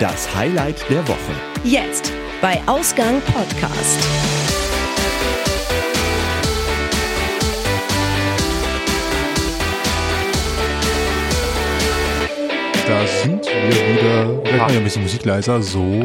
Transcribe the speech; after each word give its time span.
Das 0.00 0.34
Highlight 0.34 0.84
der 0.90 1.06
Woche. 1.06 1.18
Jetzt 1.64 2.12
bei 2.40 2.60
Ausgang 2.66 3.20
Podcast. 3.22 3.98
Da 12.86 13.06
sind 13.22 13.46
wir 13.46 13.70
wieder. 13.94 14.40
Vielleicht 14.44 14.58
mal 14.58 14.76
ein 14.78 14.84
bisschen 14.84 15.02
Musik 15.02 15.24
leiser. 15.24 15.62
So. 15.62 16.04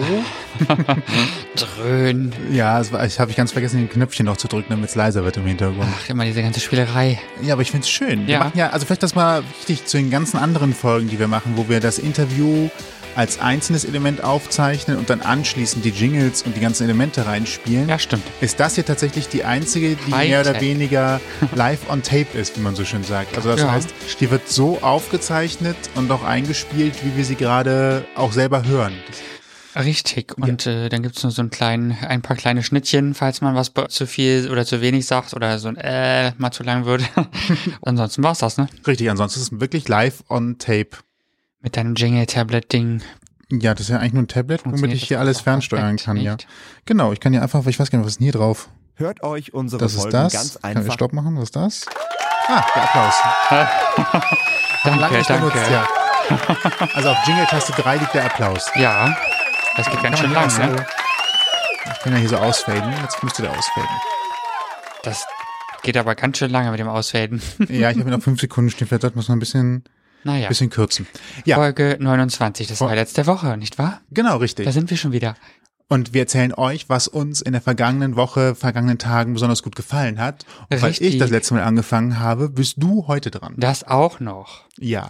Dröhn. 1.55 2.31
Ja, 2.51 2.79
es 2.79 2.91
war, 2.91 3.03
ich 3.05 3.19
habe 3.19 3.31
ich 3.31 3.37
ganz 3.37 3.51
vergessen, 3.53 3.77
den 3.77 3.89
Knöpfchen 3.89 4.25
noch 4.25 4.37
zu 4.37 4.47
drücken, 4.47 4.67
damit 4.69 4.89
es 4.89 4.95
leiser 4.95 5.23
wird 5.23 5.37
im 5.37 5.45
Hintergrund. 5.47 5.87
Ach, 5.99 6.09
immer 6.09 6.25
diese 6.25 6.43
ganze 6.43 6.59
Spielerei. 6.59 7.19
Ja, 7.41 7.53
aber 7.53 7.63
ich 7.63 7.71
finde 7.71 7.85
es 7.85 7.89
schön. 7.89 8.27
Wir 8.27 8.33
Ja. 8.35 8.39
machen 8.39 8.51
ja, 8.57 8.69
also 8.69 8.85
vielleicht 8.85 9.01
das 9.03 9.15
mal 9.15 9.43
wichtig 9.57 9.85
zu 9.85 9.97
den 9.97 10.11
ganzen 10.11 10.37
anderen 10.37 10.73
Folgen, 10.75 11.09
die 11.09 11.17
wir 11.17 11.27
machen, 11.27 11.53
wo 11.55 11.67
wir 11.69 11.79
das 11.79 11.97
Interview 11.97 12.69
als 13.15 13.39
einzelnes 13.39 13.85
Element 13.85 14.23
aufzeichnen 14.23 14.97
und 14.97 15.09
dann 15.09 15.21
anschließend 15.21 15.83
die 15.85 15.89
Jingles 15.89 16.41
und 16.43 16.55
die 16.55 16.59
ganzen 16.59 16.83
Elemente 16.83 17.25
reinspielen. 17.25 17.87
Ja, 17.87 17.97
stimmt. 17.99 18.23
Ist 18.41 18.59
das 18.59 18.75
hier 18.75 18.85
tatsächlich 18.85 19.27
die 19.29 19.43
einzige, 19.43 19.95
die 19.95 20.11
Hightech. 20.13 20.29
mehr 20.29 20.41
oder 20.41 20.61
weniger 20.61 21.21
live 21.55 21.89
on 21.89 22.03
tape 22.03 22.37
ist, 22.37 22.57
wie 22.57 22.61
man 22.61 22.75
so 22.75 22.83
schön 22.85 23.03
sagt? 23.03 23.35
Also 23.37 23.49
das 23.49 23.61
Ja. 23.61 23.71
heißt, 23.71 23.93
die 24.19 24.29
wird 24.31 24.49
so 24.49 24.79
aufgezeichnet 24.81 25.77
und 25.95 26.11
auch 26.11 26.23
eingespielt, 26.23 26.93
wie 27.05 27.15
wir 27.17 27.25
sie 27.25 27.35
gerade 27.35 28.05
auch 28.15 28.31
selber 28.33 28.65
hören. 28.65 28.93
Richtig. 29.75 30.37
Und 30.37 30.65
äh, 30.67 30.87
dann 30.87 31.03
gibt's 31.03 31.21
nur 31.23 31.31
so 31.33 31.41
einen 31.41 31.49
kleinen, 31.49 31.91
ein 32.07 32.21
paar 32.21 32.37
kleine 32.37 32.63
Schnittchen, 32.63 33.13
falls 33.13 33.41
man 33.41 33.55
was 33.55 33.73
zu 33.89 34.07
viel 34.07 34.49
oder 34.49 34.65
zu 34.65 34.79
wenig 34.79 35.05
sagt 35.05 35.33
oder 35.33 35.59
so 35.59 35.67
ein 35.67 35.75
äh 35.75 36.31
mal 36.37 36.51
zu 36.51 36.63
lang 36.63 36.85
wird. 36.85 37.03
Ansonsten 37.81 38.23
war's 38.23 38.39
das, 38.39 38.57
ne? 38.57 38.67
Richtig, 38.87 39.09
ansonsten 39.09 39.39
ist 39.41 39.51
es 39.51 39.59
wirklich 39.59 39.87
live 39.89 40.23
on 40.29 40.57
tape. 40.59 40.91
Mit 41.65 41.77
deinem 41.77 41.95
Jingle-Tablet-Ding. 41.95 43.01
Ja, 43.51 43.73
das 43.73 43.81
ist 43.81 43.89
ja 43.89 43.97
eigentlich 43.97 44.13
nur 44.13 44.21
ein 44.21 44.27
Tablet, 44.27 44.61
womit 44.65 44.93
ich 44.93 45.07
hier 45.07 45.19
alles 45.19 45.41
fernsteuern 45.41 45.95
perfekt, 45.97 46.05
kann, 46.05 46.17
ja. 46.17 46.33
nicht? 46.33 46.47
Genau, 46.85 47.11
ich 47.11 47.19
kann 47.19 47.33
hier 47.33 47.41
einfach, 47.41 47.65
ich 47.65 47.79
weiß 47.79 47.89
gar 47.89 47.97
nicht, 47.97 48.05
was 48.05 48.13
ist 48.13 48.19
denn 48.19 48.25
hier 48.25 48.33
drauf? 48.33 48.69
Hört 48.93 49.23
euch 49.23 49.51
unsere 49.53 49.79
Das 49.81 49.93
ist 49.93 50.01
Folgen 50.01 50.11
das. 50.11 50.33
ganz 50.33 50.61
Kann 50.61 50.71
ich 50.71 50.77
einfach 50.77 50.93
Stopp 50.93 51.11
machen? 51.11 51.35
Was 51.37 51.45
ist 51.45 51.55
das? 51.55 51.85
Ah, 52.47 52.63
der 52.75 52.83
Applaus. 52.83 53.15
Lange 54.85 54.99
Danke, 54.99 55.17
nicht 55.17 55.29
danke. 55.31 55.47
benutzt, 55.47 55.71
ja. 55.71 55.87
Also 56.93 57.09
auf 57.09 57.17
Jingle-Taste 57.25 57.73
3 57.73 57.97
liegt 57.97 58.13
der 58.13 58.25
Applaus. 58.25 58.69
Ja, 58.75 59.17
das 59.75 59.89
geht 59.89 60.03
ganz 60.03 60.19
schön 60.19 60.31
man 60.31 60.47
lang, 60.47 60.75
ne? 60.75 60.85
Ich 61.93 61.99
kann 61.99 62.13
ja 62.13 62.19
hier 62.19 62.29
so 62.29 62.37
ausfaden. 62.37 62.93
Jetzt 63.01 63.23
müsste 63.23 63.41
der 63.41 63.51
ausfaden. 63.57 63.89
Das 65.01 65.25
geht 65.81 65.97
aber 65.97 66.13
ganz 66.13 66.37
schön 66.37 66.51
lange 66.51 66.69
mit 66.69 66.79
dem 66.79 66.87
Ausfaden. 66.87 67.41
Ja, 67.69 67.89
ich 67.89 67.97
habe 67.99 68.11
noch 68.11 68.21
fünf 68.23 68.39
Sekunden 68.39 68.69
stehen. 68.69 68.87
Vielleicht 68.87 69.03
es 69.03 69.15
noch 69.15 69.29
ein 69.29 69.39
bisschen, 69.39 69.83
naja. 70.25 70.49
bisschen 70.49 70.69
kürzen. 70.69 71.07
Ja, 71.45 71.55
Folge 71.55 71.97
29, 71.99 72.67
das 72.67 72.79
Fol- 72.79 72.89
war 72.89 72.95
letzte 72.95 73.25
Woche, 73.27 73.55
nicht 73.57 73.77
wahr? 73.77 74.01
genau, 74.11 74.37
richtig. 74.37 74.65
Da 74.65 74.71
sind 74.73 74.89
wir 74.89 74.97
schon 74.97 75.11
wieder. 75.13 75.35
Und 75.87 76.13
wir 76.13 76.21
erzählen 76.21 76.51
euch, 76.53 76.89
was 76.89 77.07
uns 77.07 77.41
in 77.41 77.51
der 77.53 77.61
vergangenen 77.61 78.15
Woche, 78.15 78.55
vergangenen 78.55 78.97
Tagen 78.97 79.33
besonders 79.33 79.61
gut 79.61 79.75
gefallen 79.75 80.19
hat. 80.19 80.43
Und 80.71 80.81
weil 80.81 80.89
ich 80.91 80.99
Richtig. 80.99 81.19
das 81.19 81.29
letzte 81.29 81.53
Mal 81.53 81.61
angefangen 81.63 82.19
habe, 82.19 82.49
bist 82.49 82.75
du 82.77 83.05
heute 83.07 83.29
dran. 83.29 83.53
Das 83.57 83.83
auch 83.83 84.19
noch. 84.19 84.63
Ja. 84.79 85.07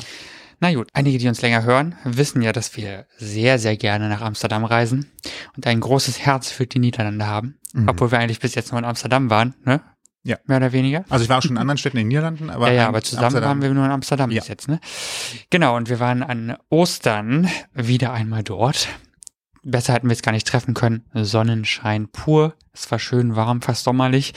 Na 0.60 0.74
gut, 0.74 0.90
einige, 0.94 1.18
die 1.18 1.28
uns 1.30 1.42
länger 1.42 1.64
hören, 1.64 1.96
wissen 2.04 2.42
ja, 2.42 2.52
dass 2.52 2.76
wir 2.76 3.06
sehr, 3.18 3.58
sehr 3.58 3.78
gerne 3.78 4.10
nach 4.10 4.22
Amsterdam 4.22 4.66
reisen 4.66 5.10
und 5.56 5.66
ein 5.66 5.80
großes 5.80 6.20
Herz 6.20 6.50
für 6.52 6.66
die 6.68 6.80
Niederlande 6.80 7.26
haben. 7.26 7.58
Obwohl 7.88 8.12
wir 8.12 8.20
eigentlich 8.20 8.40
bis 8.40 8.56
jetzt 8.56 8.72
nur 8.72 8.80
in 8.80 8.86
Amsterdam 8.86 9.30
waren, 9.30 9.54
ne? 9.66 9.82
Ja. 10.28 10.38
Mehr 10.48 10.58
oder 10.58 10.72
weniger. 10.72 11.06
Also 11.10 11.24
ich 11.24 11.30
war 11.30 11.38
auch 11.38 11.42
schon 11.44 11.52
in 11.52 11.58
anderen 11.60 11.78
Städten 11.78 11.98
in 11.98 12.06
den 12.06 12.08
Niederlanden, 12.10 12.50
aber 12.50 12.68
ja, 12.70 12.74
ja, 12.74 12.88
aber 12.88 13.02
zusammen 13.04 13.26
Amsterdam- 13.28 13.50
waren 13.50 13.62
wir 13.62 13.70
nur 13.70 13.86
in 13.86 13.92
Amsterdam 13.92 14.32
Ja. 14.32 14.40
bis 14.42 14.48
jetzt, 14.50 14.68
ne? 14.68 14.80
Genau, 15.52 15.76
und 15.78 15.88
wir 15.88 16.00
waren 16.00 16.24
an 16.24 16.58
Ostern 16.70 17.48
wieder 17.74 18.12
einmal 18.12 18.42
dort. 18.44 18.88
Besser 19.62 19.94
hätten 19.94 20.08
wir 20.10 20.14
es 20.14 20.22
gar 20.24 20.32
nicht 20.32 20.48
treffen 20.48 20.74
können. 20.74 21.06
Sonnenschein 21.14 22.08
pur. 22.10 22.56
Es 22.74 22.90
war 22.92 23.00
schön 23.00 23.36
warm, 23.36 23.62
fast 23.62 23.84
sommerlich. 23.84 24.34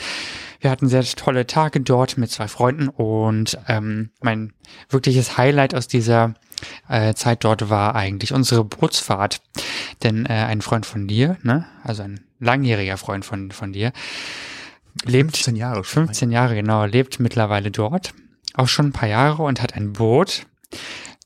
Wir 0.60 0.70
hatten 0.70 0.88
sehr 0.88 1.04
tolle 1.04 1.46
Tage 1.46 1.80
dort 1.80 2.18
mit 2.18 2.30
zwei 2.30 2.48
Freunden 2.48 2.88
und 2.88 3.58
ähm, 3.68 4.10
mein 4.20 4.52
wirkliches 4.90 5.36
Highlight 5.38 5.74
aus 5.74 5.86
dieser 5.88 6.34
äh, 6.88 7.14
Zeit 7.14 7.44
dort 7.44 7.70
war 7.70 7.94
eigentlich 7.94 8.32
unsere 8.32 8.64
Bootsfahrt. 8.64 9.40
Denn 10.02 10.26
äh, 10.26 10.32
ein 10.32 10.60
Freund 10.60 10.84
von 10.86 11.06
dir, 11.06 11.36
ne, 11.42 11.66
also 11.84 12.02
ein 12.02 12.20
langjähriger 12.40 12.96
Freund 12.96 13.24
von, 13.24 13.50
von 13.52 13.72
dir, 13.72 13.92
lebt 15.04 15.36
15 15.36 15.56
Jahre 15.56 15.84
schon. 15.84 16.06
15 16.06 16.30
Jahre, 16.30 16.54
genau, 16.54 16.84
lebt 16.84 17.20
mittlerweile 17.20 17.70
dort, 17.70 18.14
auch 18.54 18.68
schon 18.68 18.86
ein 18.86 18.92
paar 18.92 19.08
Jahre 19.08 19.42
und 19.42 19.62
hat 19.62 19.74
ein 19.74 19.92
Boot 19.92 20.46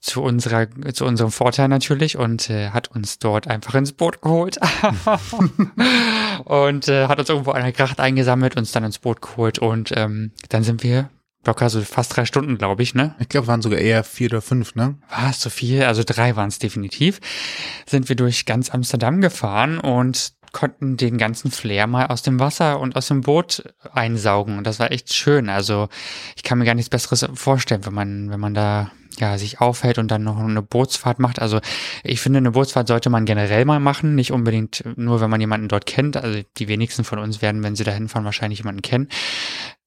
zu 0.01 0.21
unserer, 0.21 0.67
zu 0.93 1.05
unserem 1.05 1.31
Vorteil 1.31 1.69
natürlich 1.69 2.19
und 2.19 2.51
äh, 2.51 2.71
hat 2.71 2.89
uns 2.89 3.21
dort 3.21 3.47
einfach 3.47 3.75
ins 3.77 3.93
Boot 3.93 4.21
geholt 4.21 4.59
und 6.45 6.89
äh, 6.89 7.07
hat 7.07 7.21
uns 7.21 7.29
irgendwo 7.29 7.53
an 7.53 7.63
der 7.63 7.73
Gracht 7.73 8.01
eingesammelt, 8.01 8.57
uns 8.57 8.73
dann 8.73 8.83
ins 8.83 8.99
Boot 8.99 9.23
geholt 9.23 9.61
und 9.61 9.93
ähm, 9.97 10.33
dann 10.49 10.65
sind 10.65 10.83
wir 10.83 11.09
locker 11.47 11.71
so 11.71 11.81
fast 11.83 12.17
drei 12.17 12.25
Stunden, 12.25 12.59
glaube 12.59 12.83
ich, 12.83 12.95
ne? 12.95 13.15
Ich 13.19 13.29
glaube, 13.29 13.47
waren 13.47 13.63
sogar 13.63 13.79
eher 13.79 14.05
vier 14.05 14.29
oder 14.31 14.43
fünf, 14.43 14.75
ne? 14.75 14.97
War 15.09 15.31
es 15.31 15.41
zu 15.41 15.51
viel? 15.51 15.85
Also 15.85 16.03
drei 16.05 16.37
waren 16.37 16.49
es 16.49 16.59
definitiv. 16.59 17.21
Sind 17.87 18.09
wir 18.09 18.17
durch 18.17 18.47
ganz 18.47 18.71
Amsterdam 18.71 19.21
gefahren 19.21 19.79
und 19.79 20.35
konnten 20.53 20.97
den 20.97 21.19
ganzen 21.19 21.51
Flair 21.51 21.87
mal 21.87 22.07
aus 22.07 22.23
dem 22.23 22.39
Wasser 22.39 22.79
und 22.79 22.95
aus 22.97 23.09
dem 23.09 23.23
Boot 23.23 23.65
einsaugen. 23.93 24.59
Und 24.59 24.67
das 24.67 24.79
war 24.79 24.93
echt 24.93 25.13
schön. 25.13 25.49
Also 25.49 25.89
ich 26.37 26.43
kann 26.43 26.59
mir 26.59 26.65
gar 26.65 26.75
nichts 26.75 26.91
Besseres 26.91 27.27
vorstellen, 27.35 27.85
wenn 27.87 27.95
man, 27.95 28.31
wenn 28.31 28.41
man 28.41 28.55
da 28.55 28.91
ja, 29.19 29.39
sich 29.39 29.61
aufhält 29.61 29.99
und 29.99 30.11
dann 30.11 30.23
noch 30.23 30.39
eine 30.39 30.63
Bootsfahrt 30.63 31.19
macht. 31.19 31.41
Also 31.41 31.61
ich 32.03 32.21
finde, 32.21 32.39
eine 32.39 32.53
Bootsfahrt 32.53 32.89
sollte 32.89 33.11
man 33.11 33.25
generell 33.25 33.65
mal 33.65 33.81
machen, 33.81 34.15
nicht 34.15 34.33
unbedingt 34.33 34.85
nur, 34.97 35.21
wenn 35.21 35.31
man 35.31 35.41
jemanden 35.41 35.69
dort 35.69 35.87
kennt. 35.87 36.17
Also 36.17 36.41
die 36.57 36.69
wenigsten 36.69 37.05
von 37.05 37.19
uns 37.19 37.43
werden, 37.43 37.63
wenn 37.63 37.77
sie 37.77 37.85
da 37.85 37.93
hinfahren, 37.93 38.25
wahrscheinlich 38.25 38.61
jemanden 38.61 38.83
kennen. 38.83 39.09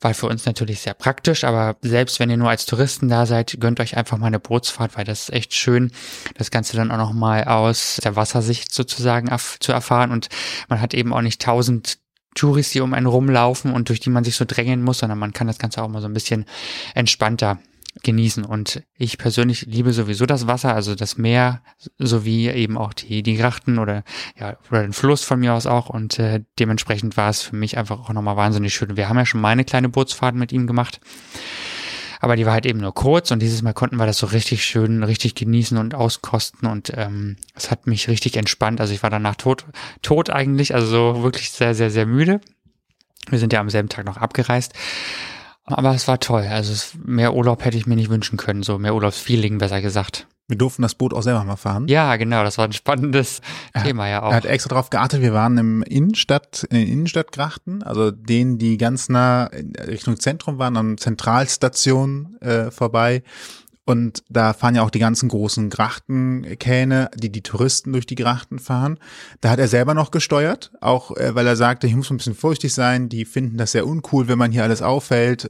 War 0.01 0.13
für 0.13 0.27
uns 0.27 0.45
natürlich 0.45 0.81
sehr 0.81 0.93
praktisch, 0.93 1.43
aber 1.43 1.77
selbst 1.81 2.19
wenn 2.19 2.29
ihr 2.29 2.37
nur 2.37 2.49
als 2.49 2.65
Touristen 2.65 3.07
da 3.07 3.25
seid, 3.25 3.57
gönnt 3.59 3.79
euch 3.79 3.97
einfach 3.97 4.17
mal 4.17 4.27
eine 4.27 4.39
Bootsfahrt, 4.39 4.97
weil 4.97 5.05
das 5.05 5.23
ist 5.23 5.33
echt 5.33 5.53
schön, 5.53 5.91
das 6.37 6.51
Ganze 6.51 6.77
dann 6.77 6.91
auch 6.91 6.97
noch 6.97 7.13
mal 7.13 7.45
aus 7.45 7.99
der 8.03 8.15
Wassersicht 8.15 8.73
sozusagen 8.73 9.29
zu 9.59 9.71
erfahren 9.71 10.11
und 10.11 10.27
man 10.69 10.81
hat 10.81 10.93
eben 10.93 11.13
auch 11.13 11.21
nicht 11.21 11.41
tausend 11.41 11.97
Touris, 12.35 12.71
die 12.71 12.81
um 12.81 12.93
einen 12.93 13.07
rumlaufen 13.07 13.73
und 13.73 13.89
durch 13.89 14.01
die 14.01 14.09
man 14.09 14.25
sich 14.25 14.35
so 14.35 14.45
drängen 14.45 14.83
muss, 14.83 14.99
sondern 14.99 15.17
man 15.17 15.33
kann 15.33 15.47
das 15.47 15.57
Ganze 15.57 15.81
auch 15.81 15.87
mal 15.87 16.01
so 16.01 16.07
ein 16.07 16.13
bisschen 16.13 16.45
entspannter 16.93 17.59
genießen. 18.03 18.43
Und 18.43 18.83
ich 18.97 19.17
persönlich 19.17 19.65
liebe 19.65 19.93
sowieso 19.93 20.25
das 20.25 20.47
Wasser, 20.47 20.73
also 20.73 20.95
das 20.95 21.17
Meer, 21.17 21.61
sowie 21.97 22.49
eben 22.49 22.77
auch 22.77 22.93
die, 22.93 23.23
die 23.23 23.35
Grachten 23.35 23.79
oder 23.79 24.03
ja, 24.39 24.57
oder 24.69 24.81
den 24.81 24.93
Fluss 24.93 25.23
von 25.23 25.39
mir 25.39 25.53
aus 25.53 25.65
auch. 25.65 25.89
Und 25.89 26.19
äh, 26.19 26.43
dementsprechend 26.59 27.17
war 27.17 27.29
es 27.29 27.41
für 27.41 27.55
mich 27.55 27.77
einfach 27.77 27.99
auch 27.99 28.13
nochmal 28.13 28.37
wahnsinnig 28.37 28.73
schön. 28.73 28.97
Wir 28.97 29.09
haben 29.09 29.17
ja 29.17 29.25
schon 29.25 29.41
mal 29.41 29.49
eine 29.49 29.65
kleine 29.65 29.89
Bootsfahrt 29.89 30.35
mit 30.35 30.51
ihm 30.51 30.67
gemacht. 30.67 30.99
Aber 32.19 32.35
die 32.35 32.45
war 32.45 32.53
halt 32.53 32.65
eben 32.65 32.79
nur 32.79 32.93
kurz 32.93 33.29
und 33.31 33.41
dieses 33.41 33.61
Mal 33.61 33.73
konnten 33.73 33.97
wir 33.97 34.05
das 34.05 34.17
so 34.17 34.27
richtig 34.27 34.65
schön, 34.65 35.03
richtig 35.03 35.35
genießen 35.35 35.77
und 35.77 35.93
auskosten 35.93 36.67
und 36.67 36.91
ähm, 36.95 37.35
es 37.53 37.69
hat 37.69 37.87
mich 37.87 38.07
richtig 38.07 38.37
entspannt. 38.37 38.81
Also 38.81 38.93
ich 38.93 39.03
war 39.03 39.09
danach 39.09 39.35
tot, 39.35 39.65
tot 40.01 40.29
eigentlich, 40.29 40.73
also 40.73 40.87
so 40.87 41.23
wirklich 41.23 41.51
sehr, 41.51 41.75
sehr, 41.75 41.91
sehr 41.91 42.05
müde. 42.05 42.41
Wir 43.29 43.37
sind 43.37 43.53
ja 43.53 43.59
am 43.59 43.69
selben 43.69 43.89
Tag 43.89 44.05
noch 44.05 44.17
abgereist. 44.17 44.73
Aber 45.65 45.95
es 45.95 46.07
war 46.07 46.19
toll. 46.19 46.43
Also 46.43 46.71
es, 46.71 46.93
mehr 47.03 47.33
Urlaub 47.33 47.65
hätte 47.65 47.77
ich 47.77 47.87
mir 47.87 47.95
nicht 47.95 48.09
wünschen 48.09 48.37
können, 48.37 48.63
so 48.63 48.77
mehr 48.77 48.93
Urlaubsfeeling 48.93 49.57
besser 49.57 49.81
gesagt. 49.81 50.27
Wir 50.47 50.57
durften 50.57 50.83
das 50.83 50.93
Boot 50.93 51.11
auch 51.11 51.23
selber 51.23 51.43
mal 51.43 51.55
fahren. 51.55 51.87
Ja, 51.87 52.17
genau, 52.17 52.43
das 52.43 52.59
war 52.59 52.65
ein 52.65 52.73
spannendes 52.73 53.41
Thema 53.83 54.07
ja 54.07 54.21
auch. 54.21 54.29
Er 54.29 54.37
hat 54.37 54.45
extra 54.45 54.69
darauf 54.69 54.91
geachtet, 54.91 55.21
wir 55.21 55.33
waren 55.33 55.57
im 55.57 55.81
Innenstadt, 55.81 56.67
in 56.69 56.77
den 56.77 56.87
Innenstadtgrachten, 56.87 57.81
also 57.81 58.11
denen, 58.11 58.59
die 58.59 58.77
ganz 58.77 59.09
nah 59.09 59.49
Richtung 59.87 60.19
Zentrum 60.19 60.59
waren, 60.59 60.77
an 60.77 60.97
Zentralstation 60.99 62.37
äh, 62.41 62.69
vorbei. 62.69 63.23
Und 63.85 64.23
da 64.29 64.53
fahren 64.53 64.73
ja 64.73 64.81
auch 64.81 64.89
die 64.89 64.99
ganzen 64.99 65.29
großen 65.29 65.69
Grachtenkähne, 65.69 67.11
die 67.15 67.31
die 67.31 67.43
Touristen 67.43 67.93
durch 67.93 68.07
die 68.07 68.15
Grachten 68.15 68.57
fahren. 68.57 68.97
Da 69.41 69.51
hat 69.51 69.59
er 69.59 69.67
selber 69.67 69.93
noch 69.93 70.09
gesteuert, 70.09 70.71
auch 70.81 71.15
äh, 71.15 71.35
weil 71.35 71.45
er 71.45 71.55
sagte, 71.55 71.85
hier 71.85 71.95
muss 71.95 72.09
ein 72.09 72.17
bisschen 72.17 72.33
vorsichtig 72.33 72.73
sein. 72.73 73.09
Die 73.09 73.25
finden 73.25 73.57
das 73.57 73.73
sehr 73.73 73.85
uncool, 73.85 74.27
wenn 74.27 74.39
man 74.39 74.51
hier 74.51 74.63
alles 74.63 74.81
auffällt. 74.81 75.49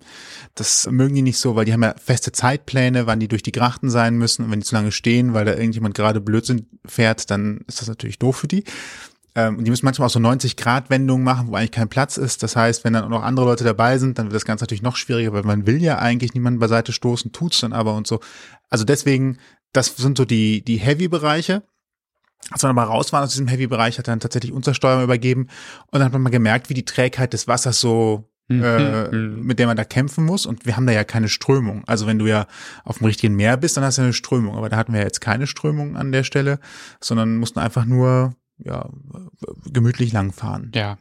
Das 0.53 0.85
mögen 0.91 1.15
die 1.15 1.21
nicht 1.21 1.39
so, 1.39 1.55
weil 1.55 1.63
die 1.63 1.71
haben 1.71 1.83
ja 1.83 1.95
feste 1.97 2.33
Zeitpläne, 2.33 3.07
wann 3.07 3.21
die 3.21 3.29
durch 3.29 3.43
die 3.43 3.53
Grachten 3.53 3.89
sein 3.89 4.17
müssen. 4.17 4.43
Und 4.43 4.51
wenn 4.51 4.59
die 4.59 4.65
zu 4.65 4.75
lange 4.75 4.91
stehen, 4.91 5.33
weil 5.33 5.45
da 5.45 5.53
irgendjemand 5.53 5.95
gerade 5.95 6.19
Blödsinn 6.19 6.67
fährt, 6.85 7.31
dann 7.31 7.61
ist 7.67 7.79
das 7.79 7.87
natürlich 7.87 8.19
doof 8.19 8.35
für 8.35 8.47
die. 8.47 8.65
Ähm, 9.35 9.57
und 9.57 9.65
die 9.65 9.69
müssen 9.69 9.85
manchmal 9.85 10.07
auch 10.07 10.11
so 10.11 10.19
90-Grad-Wendungen 10.19 11.23
machen, 11.23 11.47
wo 11.49 11.55
eigentlich 11.55 11.71
kein 11.71 11.89
Platz 11.89 12.17
ist. 12.17 12.41
Das 12.41 12.55
heißt, 12.55 12.83
wenn 12.83 12.93
dann 12.93 13.03
auch 13.03 13.09
noch 13.09 13.23
andere 13.23 13.45
Leute 13.45 13.63
dabei 13.63 13.97
sind, 13.97 14.17
dann 14.17 14.27
wird 14.27 14.35
das 14.35 14.45
Ganze 14.45 14.63
natürlich 14.63 14.81
noch 14.81 14.95
schwieriger, 14.95 15.33
weil 15.33 15.43
man 15.43 15.67
will 15.67 15.81
ja 15.81 15.99
eigentlich 15.99 16.33
niemanden 16.33 16.59
beiseite 16.59 16.93
stoßen, 16.93 17.31
tut's 17.31 17.59
dann 17.59 17.73
aber 17.73 17.95
und 17.95 18.07
so. 18.07 18.19
Also 18.69 18.85
deswegen, 18.85 19.37
das 19.73 19.95
sind 19.97 20.17
so 20.17 20.25
die, 20.25 20.63
die 20.63 20.77
Heavy-Bereiche. 20.77 21.63
Als 22.51 22.63
wir 22.63 22.67
nochmal 22.67 22.85
raus 22.85 23.11
waren 23.11 23.23
aus 23.23 23.31
diesem 23.31 23.47
Heavy-Bereich, 23.47 23.97
hat 23.97 24.07
er 24.07 24.11
dann 24.11 24.19
tatsächlich 24.19 24.51
unser 24.53 24.73
Steuer 24.73 25.03
übergeben 25.03 25.47
und 25.87 25.93
dann 25.93 26.03
hat 26.03 26.13
man 26.13 26.21
mal 26.21 26.29
gemerkt, 26.29 26.69
wie 26.69 26.75
die 26.75 26.85
Trägheit 26.85 27.33
des 27.33 27.47
Wassers 27.47 27.79
so 27.81 28.29
äh, 28.47 28.53
Mhm. 29.11 29.41
mit 29.41 29.57
der 29.57 29.65
man 29.65 29.75
da 29.75 29.83
kämpfen 29.83 30.23
muss. 30.23 30.45
Und 30.45 30.67
wir 30.67 30.77
haben 30.77 30.85
da 30.85 30.93
ja 30.93 31.03
keine 31.03 31.29
Strömung. 31.29 31.83
Also 31.87 32.05
wenn 32.05 32.19
du 32.19 32.27
ja 32.27 32.45
auf 32.83 32.99
dem 32.99 33.07
richtigen 33.07 33.35
Meer 33.35 33.57
bist, 33.57 33.75
dann 33.75 33.83
hast 33.83 33.97
du 33.97 34.01
ja 34.03 34.05
eine 34.05 34.13
Strömung. 34.13 34.55
Aber 34.55 34.69
da 34.69 34.77
hatten 34.77 34.93
wir 34.93 34.99
ja 34.99 35.05
jetzt 35.05 35.19
keine 35.19 35.47
Strömung 35.47 35.97
an 35.97 36.11
der 36.11 36.23
Stelle, 36.23 36.59
sondern 37.01 37.37
mussten 37.37 37.57
einfach 37.57 37.85
nur 37.85 38.35
ja, 38.57 38.89
gemütlich 39.71 40.13
langfahren. 40.13 40.71
Ja, 40.73 40.97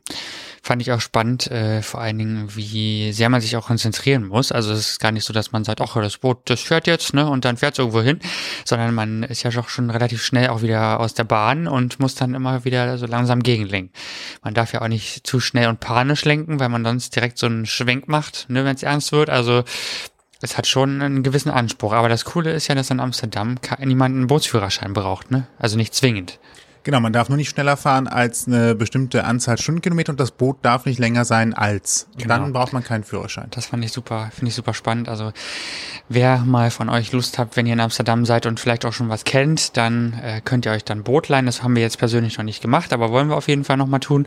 fand 0.63 0.83
ich 0.83 0.93
auch 0.93 1.01
spannend, 1.01 1.51
äh, 1.51 1.83
vor 1.83 2.01
allen 2.01 2.19
Dingen, 2.19 2.57
wie 2.57 3.13
sehr 3.13 3.29
man 3.29 3.41
sich 3.41 3.57
auch 3.57 3.67
konzentrieren 3.67 4.27
muss. 4.27 4.51
Also 4.51 4.73
es 4.73 4.93
ist 4.93 5.01
gar 5.01 5.13
nicht 5.13 5.25
so, 5.25 5.33
dass 5.33 5.53
man 5.53 5.63
sagt, 5.65 5.81
ach, 5.81 5.95
das 5.95 6.19
Boot, 6.19 6.51
das 6.51 6.61
fährt 6.61 6.87
jetzt, 6.87 7.15
ne, 7.15 7.29
und 7.29 7.45
dann 7.45 7.57
fährt 7.57 7.75
es 7.75 7.79
irgendwo 7.79 8.01
hin, 8.01 8.19
sondern 8.65 8.95
man 8.95 9.23
ist 9.23 9.43
ja 9.43 9.51
doch 9.51 9.69
schon 9.69 9.91
relativ 9.91 10.23
schnell 10.23 10.49
auch 10.49 10.63
wieder 10.63 11.01
aus 11.01 11.15
der 11.15 11.25
Bahn 11.25 11.69
und 11.69 12.01
muss 12.01 12.15
dann 12.15 12.35
immer 12.35 12.65
wieder 12.65 12.99
so 12.99 13.07
langsam 13.07 13.43
gegenlenken. 13.43 13.93
Man 14.43 14.55
darf 14.55 14.73
ja 14.73 14.83
auch 14.83 14.89
nicht 14.89 15.27
zu 15.27 15.39
schnell 15.39 15.69
und 15.69 15.81
panisch 15.81 16.25
lenken, 16.25 16.59
weil 16.61 16.69
man 16.69 16.85
sonst 16.85 17.15
direkt 17.15 17.39
so 17.39 17.47
einen 17.47 17.67
Schwenk 17.67 18.09
macht, 18.09 18.47
ne, 18.49 18.65
wenn 18.65 18.75
es 18.75 18.83
ernst 18.83 19.13
wird. 19.13 19.31
Also 19.31 19.65
es 20.41 20.59
hat 20.59 20.67
schon 20.67 21.01
einen 21.01 21.23
gewissen 21.23 21.51
Anspruch. 21.51 21.93
Aber 21.93 22.09
das 22.09 22.25
Coole 22.25 22.53
ist 22.53 22.69
ja, 22.69 22.75
dass 22.75 22.91
in 22.91 23.01
Amsterdam 23.01 23.57
niemand 23.79 24.15
einen 24.15 24.27
Bootsführerschein 24.27 24.93
braucht, 24.93 25.31
ne? 25.31 25.47
Also 25.59 25.77
nicht 25.77 25.95
zwingend. 25.95 26.39
Genau, 26.85 27.01
man 27.01 27.15
darf 27.15 27.31
nur 27.31 27.39
nicht 27.39 27.49
schneller 27.49 27.79
fahren 27.79 28.07
als 28.07 28.47
eine 28.47 28.75
bestimmte 28.75 29.25
Anzahl 29.25 29.57
Stundenkilometer 29.57 30.13
und 30.13 30.21
das 30.21 30.33
Boot 30.33 30.59
darf 30.61 30.85
nicht 30.85 30.99
länger 30.99 31.25
sein 31.25 31.55
als. 31.55 32.07
Genau. 32.19 32.37
Dann 32.37 32.53
braucht 32.53 32.75
man 32.75 32.85
keinen 32.85 33.05
Führerschein. 33.05 33.47
Das 33.53 33.67
fand 33.67 33.83
ich 33.83 33.91
super, 33.91 34.31
finde 34.35 34.51
ich 34.51 34.55
super 34.55 34.75
spannend. 34.75 35.09
Also 35.09 35.33
wer 36.11 36.39
mal 36.41 36.71
von 36.71 36.91
euch 36.91 37.11
Lust 37.13 37.39
habt, 37.39 37.57
wenn 37.57 37.65
ihr 37.67 37.73
in 37.73 37.81
Amsterdam 37.81 38.27
seid 38.27 38.45
und 38.45 38.61
vielleicht 38.61 38.85
auch 38.85 38.93
schon 38.93 39.09
was 39.09 39.25
kennt, 39.25 39.79
dann 39.79 40.13
äh, 40.23 40.43
könnt 40.45 40.67
ihr 40.67 40.73
euch 40.73 40.85
dann 40.85 41.05
Boot 41.05 41.29
leihen. 41.29 41.47
Das 41.47 41.63
haben 41.63 41.75
wir 41.75 41.83
jetzt 41.83 41.99
persönlich 41.99 42.37
noch 42.37 42.45
nicht 42.45 42.61
gemacht, 42.61 42.93
aber 42.93 43.11
wollen 43.11 43.29
wir 43.29 43.37
auf 43.37 43.49
jeden 43.49 43.65
Fall 43.65 43.79
nochmal 43.79 44.01
tun. 44.01 44.27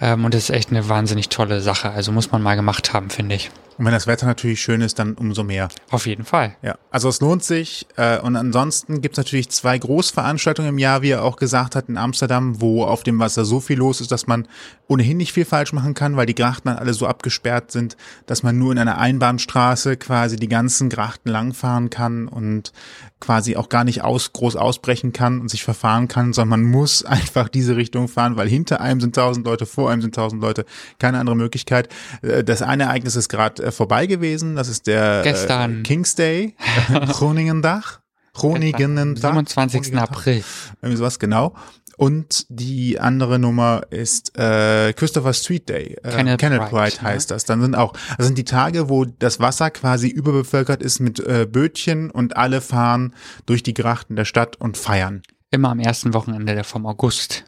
Ähm, 0.00 0.24
und 0.24 0.34
das 0.34 0.44
ist 0.44 0.50
echt 0.50 0.70
eine 0.70 0.88
wahnsinnig 0.88 1.28
tolle 1.28 1.60
Sache. 1.60 1.92
Also 1.92 2.10
muss 2.10 2.32
man 2.32 2.42
mal 2.42 2.56
gemacht 2.56 2.92
haben, 2.92 3.10
finde 3.10 3.36
ich. 3.36 3.52
Und 3.82 3.86
wenn 3.86 3.94
das 3.94 4.06
Wetter 4.06 4.26
natürlich 4.26 4.62
schön 4.62 4.80
ist, 4.80 5.00
dann 5.00 5.14
umso 5.14 5.42
mehr. 5.42 5.66
Auf 5.90 6.06
jeden 6.06 6.24
Fall. 6.24 6.54
Ja, 6.62 6.78
also 6.92 7.08
es 7.08 7.20
lohnt 7.20 7.42
sich. 7.42 7.84
Äh, 7.96 8.20
und 8.20 8.36
ansonsten 8.36 9.00
gibt 9.00 9.14
es 9.14 9.16
natürlich 9.16 9.50
zwei 9.50 9.76
Großveranstaltungen 9.76 10.68
im 10.68 10.78
Jahr, 10.78 11.02
wie 11.02 11.10
er 11.10 11.24
auch 11.24 11.34
gesagt 11.34 11.74
hat, 11.74 11.88
in 11.88 11.96
Amsterdam, 11.96 12.60
wo 12.60 12.84
auf 12.84 13.02
dem 13.02 13.18
Wasser 13.18 13.44
so 13.44 13.58
viel 13.58 13.78
los 13.78 14.00
ist, 14.00 14.12
dass 14.12 14.28
man 14.28 14.46
ohnehin 14.86 15.16
nicht 15.16 15.32
viel 15.32 15.44
falsch 15.44 15.72
machen 15.72 15.94
kann, 15.94 16.16
weil 16.16 16.26
die 16.26 16.36
Grachten 16.36 16.68
dann 16.68 16.78
alle 16.78 16.94
so 16.94 17.08
abgesperrt 17.08 17.72
sind, 17.72 17.96
dass 18.26 18.44
man 18.44 18.56
nur 18.56 18.70
in 18.70 18.78
einer 18.78 18.98
Einbahnstraße 18.98 19.96
quasi 19.96 20.36
die 20.36 20.46
ganzen 20.46 20.88
Grachten 20.88 21.28
langfahren 21.28 21.90
kann 21.90 22.28
und 22.28 22.72
quasi 23.22 23.56
auch 23.56 23.68
gar 23.68 23.84
nicht 23.84 24.02
aus, 24.02 24.32
groß 24.32 24.56
ausbrechen 24.56 25.12
kann 25.12 25.40
und 25.40 25.48
sich 25.48 25.62
verfahren 25.62 26.08
kann, 26.08 26.32
sondern 26.32 26.60
man 26.60 26.70
muss 26.70 27.04
einfach 27.16 27.48
diese 27.48 27.76
Richtung 27.76 28.08
fahren, 28.08 28.36
weil 28.36 28.48
hinter 28.48 28.80
einem 28.80 29.00
sind 29.00 29.14
tausend 29.14 29.46
Leute, 29.46 29.64
vor 29.64 29.90
einem 29.90 30.02
sind 30.02 30.14
tausend 30.14 30.42
Leute, 30.42 30.66
keine 30.98 31.18
andere 31.18 31.36
Möglichkeit. 31.36 31.88
Äh, 32.22 32.42
Das 32.44 32.60
eine 32.62 32.84
Ereignis 32.84 33.16
ist 33.16 33.28
gerade 33.28 33.62
äh, 33.62 33.70
vorbei 33.70 34.06
gewesen, 34.06 34.56
das 34.56 34.68
ist 34.68 34.86
der 34.88 35.22
Gestern. 35.22 35.80
Äh, 35.80 35.82
King's 35.84 36.16
Day, 36.16 36.56
Groningendach. 37.08 38.00
Groningendach. 38.34 39.34
27. 39.34 39.96
April. 39.96 40.42
Irgendwie 40.80 40.96
sowas, 40.96 41.18
genau. 41.18 41.54
Und 42.02 42.46
die 42.48 42.98
andere 42.98 43.38
Nummer 43.38 43.82
ist 43.90 44.36
äh, 44.36 44.92
Christopher 44.92 45.32
Street 45.34 45.68
Day. 45.68 45.96
Äh, 46.02 46.36
Kenneth 46.36 46.42
Wright, 46.42 46.72
Wright 46.72 46.94
ne? 47.00 47.08
heißt 47.10 47.30
das. 47.30 47.44
Dann 47.44 47.60
sind 47.60 47.76
auch, 47.76 47.92
das 48.16 48.26
sind 48.26 48.36
die 48.36 48.44
Tage, 48.44 48.88
wo 48.88 49.04
das 49.04 49.38
Wasser 49.38 49.70
quasi 49.70 50.08
überbevölkert 50.08 50.82
ist 50.82 50.98
mit 50.98 51.20
äh, 51.20 51.46
Bötchen 51.48 52.10
und 52.10 52.36
alle 52.36 52.60
fahren 52.60 53.14
durch 53.46 53.62
die 53.62 53.72
Grachten 53.72 54.16
der 54.16 54.24
Stadt 54.24 54.56
und 54.56 54.76
feiern. 54.76 55.22
Immer 55.52 55.70
am 55.70 55.78
ersten 55.78 56.12
Wochenende 56.12 56.56
der 56.56 56.64
vom 56.64 56.86
August. 56.86 57.44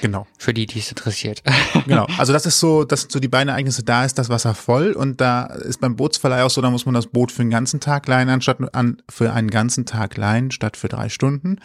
Genau. 0.00 0.26
Für 0.38 0.54
die, 0.54 0.66
die 0.66 0.78
es 0.78 0.88
interessiert. 0.88 1.42
Genau. 1.86 2.06
Also 2.18 2.32
das 2.32 2.46
ist 2.46 2.58
so, 2.58 2.84
das 2.84 3.02
sind 3.02 3.12
so 3.12 3.20
die 3.20 3.28
beiden 3.28 3.48
Ereignisse. 3.48 3.84
Da 3.84 4.04
ist 4.04 4.18
das 4.18 4.28
Wasser 4.28 4.54
voll 4.54 4.92
und 4.92 5.20
da 5.20 5.44
ist 5.44 5.80
beim 5.80 5.94
Bootsverleih 5.94 6.42
auch 6.42 6.50
so, 6.50 6.60
da 6.60 6.70
muss 6.70 6.84
man 6.84 6.94
das 6.94 7.06
Boot 7.06 7.30
für 7.30 7.42
einen 7.42 7.50
ganzen 7.50 7.80
Tag 7.80 8.08
leihen, 8.08 8.28
anstatt 8.28 8.58
an, 8.74 9.02
für 9.08 9.32
einen 9.32 9.50
ganzen 9.50 9.86
Tag 9.86 10.16
leihen, 10.16 10.50
statt 10.50 10.76
für 10.76 10.88
drei 10.88 11.08
Stunden, 11.08 11.60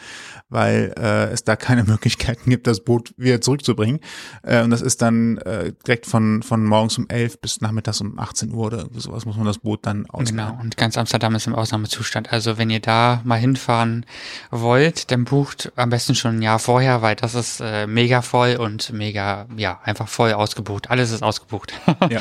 weil 0.49 0.93
äh, 0.97 1.31
es 1.31 1.43
da 1.43 1.55
keine 1.55 1.83
Möglichkeiten 1.85 2.49
gibt, 2.49 2.67
das 2.67 2.81
Boot 2.81 3.13
wieder 3.17 3.41
zurückzubringen. 3.41 3.99
Äh, 4.43 4.63
und 4.63 4.69
das 4.69 4.81
ist 4.81 5.01
dann 5.01 5.37
äh, 5.39 5.73
direkt 5.87 6.05
von, 6.05 6.43
von 6.43 6.65
morgens 6.65 6.97
um 6.97 7.07
11 7.09 7.39
bis 7.39 7.61
nachmittags 7.61 8.01
um 8.01 8.19
18 8.19 8.53
Uhr 8.53 8.67
oder 8.67 8.85
sowas 8.95 9.25
muss 9.25 9.37
man 9.37 9.45
das 9.45 9.59
Boot 9.59 9.85
dann 9.85 10.05
ausleihen. 10.07 10.37
Genau, 10.37 10.61
und 10.61 10.77
ganz 10.77 10.97
Amsterdam 10.97 11.35
ist 11.35 11.47
im 11.47 11.55
Ausnahmezustand. 11.55 12.31
Also 12.31 12.57
wenn 12.57 12.69
ihr 12.69 12.81
da 12.81 13.21
mal 13.23 13.39
hinfahren 13.39 14.05
wollt, 14.51 15.11
dann 15.11 15.23
bucht 15.23 15.71
am 15.75 15.89
besten 15.89 16.15
schon 16.15 16.37
ein 16.37 16.41
Jahr 16.41 16.59
vorher, 16.59 17.01
weil 17.01 17.15
das 17.15 17.33
ist 17.33 17.61
äh, 17.61 17.87
mega 17.87 18.00
voll 18.21 18.55
und 18.55 18.91
mega, 18.93 19.45
ja, 19.57 19.79
einfach 19.83 20.07
voll 20.07 20.33
ausgebucht. 20.33 20.89
Alles 20.89 21.11
ist 21.11 21.23
ausgebucht. 21.23 21.73
Ja. 22.09 22.19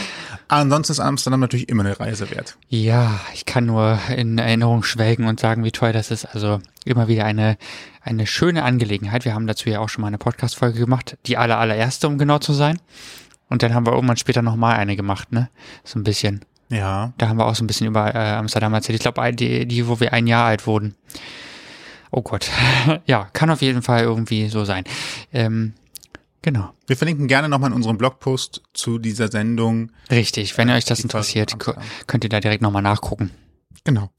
Ansonsten 0.48 0.92
ist 0.92 1.00
Amsterdam 1.00 1.40
natürlich 1.40 1.68
immer 1.68 1.84
eine 1.84 1.98
Reise 1.98 2.30
wert. 2.30 2.56
ja, 2.68 3.20
ich 3.34 3.46
kann 3.46 3.66
nur 3.66 3.98
in 4.14 4.38
Erinnerung 4.38 4.82
schwelgen 4.82 5.26
und 5.26 5.40
sagen, 5.40 5.64
wie 5.64 5.72
toll 5.72 5.92
das 5.92 6.10
ist. 6.10 6.26
Also 6.26 6.60
immer 6.84 7.08
wieder 7.08 7.24
eine, 7.24 7.56
eine 8.02 8.26
schöne 8.26 8.62
Angelegenheit. 8.62 9.24
Wir 9.24 9.34
haben 9.34 9.46
dazu 9.46 9.68
ja 9.70 9.80
auch 9.80 9.88
schon 9.88 10.02
mal 10.02 10.08
eine 10.08 10.18
Podcast-Folge 10.18 10.78
gemacht, 10.78 11.16
die 11.26 11.36
aller, 11.36 11.58
allererste, 11.58 12.08
um 12.08 12.18
genau 12.18 12.38
zu 12.38 12.52
sein. 12.52 12.78
Und 13.48 13.62
dann 13.62 13.74
haben 13.74 13.86
wir 13.86 13.92
irgendwann 13.92 14.16
später 14.16 14.42
nochmal 14.42 14.76
eine 14.76 14.96
gemacht, 14.96 15.32
ne? 15.32 15.48
So 15.84 15.98
ein 15.98 16.04
bisschen. 16.04 16.44
Ja. 16.68 17.12
Da 17.18 17.28
haben 17.28 17.38
wir 17.38 17.46
auch 17.46 17.54
so 17.56 17.64
ein 17.64 17.66
bisschen 17.66 17.88
über 17.88 18.14
äh, 18.14 18.34
Amsterdam 18.34 18.72
erzählt. 18.74 18.96
Ich 18.96 19.02
glaube, 19.02 19.32
die, 19.32 19.66
die, 19.66 19.88
wo 19.88 19.98
wir 19.98 20.12
ein 20.12 20.26
Jahr 20.26 20.46
alt 20.46 20.66
wurden. 20.66 20.94
Oh 22.10 22.22
Gott. 22.22 22.50
ja, 23.06 23.28
kann 23.32 23.50
auf 23.50 23.62
jeden 23.62 23.82
Fall 23.82 24.02
irgendwie 24.02 24.48
so 24.48 24.64
sein. 24.64 24.84
Ähm, 25.32 25.74
genau. 26.42 26.72
Wir 26.86 26.96
verlinken 26.96 27.28
gerne 27.28 27.48
nochmal 27.48 27.70
in 27.70 27.76
unserem 27.76 27.98
Blogpost 27.98 28.62
zu 28.72 28.98
dieser 28.98 29.28
Sendung. 29.28 29.92
Richtig. 30.10 30.56
Wenn 30.58 30.70
euch 30.70 30.84
das 30.84 31.00
interessiert, 31.00 31.56
könnt 32.06 32.24
ihr 32.24 32.30
da 32.30 32.40
direkt 32.40 32.62
nochmal 32.62 32.82
nachgucken. 32.82 33.30
Genau. 33.84 34.10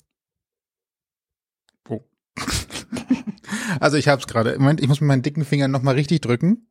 Oh. 1.89 2.01
also 3.79 3.97
ich 3.97 4.07
habe 4.07 4.21
es 4.21 4.27
gerade. 4.27 4.57
Moment, 4.57 4.81
ich 4.81 4.87
muss 4.87 5.01
mit 5.01 5.07
meinen 5.07 5.21
dicken 5.21 5.43
Fingern 5.43 5.71
nochmal 5.71 5.95
richtig 5.95 6.21
drücken. 6.21 6.67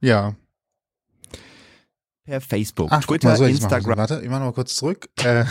Ja. 0.00 0.34
Per 2.24 2.40
Facebook, 2.40 2.88
Ach, 2.92 3.02
Twitter, 3.02 3.34
so. 3.34 3.44
Instagram. 3.44 3.98
Warte, 3.98 4.20
ich 4.22 4.28
mach 4.28 4.38
noch 4.38 4.46
mal 4.46 4.52
kurz 4.52 4.76
zurück. 4.76 5.08
Äh, 5.24 5.44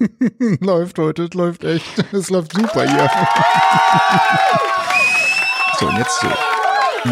läuft 0.60 0.98
heute, 0.98 1.24
es 1.24 1.34
läuft 1.34 1.64
echt. 1.64 2.04
Es 2.12 2.28
läuft 2.28 2.52
super 2.52 2.86
hier. 2.86 3.08
so, 5.78 5.88
und 5.88 5.96
jetzt 5.96 6.20
so. 6.20 6.28